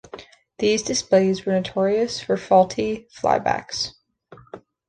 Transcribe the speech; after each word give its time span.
These 0.57 0.81
displays 0.81 1.45
were 1.45 1.53
notorious 1.53 2.19
for 2.19 2.35
faulty 2.35 3.07
flybacks. 3.15 3.91